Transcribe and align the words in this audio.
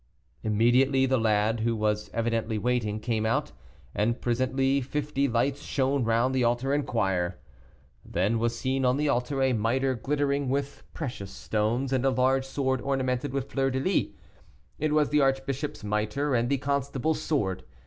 Immediately, 0.41 1.05
the 1.05 1.19
lad, 1.19 1.59
who 1.59 1.75
was 1.75 2.09
evidently 2.11 2.57
waiting, 2.57 2.99
came 2.99 3.23
out, 3.23 3.51
and 3.93 4.19
presently 4.19 4.81
fifty 4.81 5.27
lights 5.27 5.61
shone 5.61 6.03
round 6.03 6.33
the 6.33 6.43
altar 6.43 6.73
and 6.73 6.87
choir. 6.87 7.37
Then 8.03 8.39
was 8.39 8.57
seen 8.57 8.83
on 8.83 8.97
the 8.97 9.07
altar 9.09 9.43
a 9.43 9.53
miter 9.53 9.93
glittering 9.93 10.49
with 10.49 10.81
precious 10.95 11.29
stones, 11.29 11.93
and 11.93 12.03
a 12.03 12.09
large 12.09 12.45
sword 12.45 12.81
ornamented 12.81 13.31
with 13.31 13.51
fleur 13.51 13.69
de 13.69 13.79
lis. 13.79 14.07
It 14.79 14.91
was 14.91 15.09
the 15.09 15.21
archbishop's 15.21 15.83
miter 15.83 16.33
and 16.33 16.49
the 16.49 16.57
constable's 16.57 17.21
sword. 17.21 17.63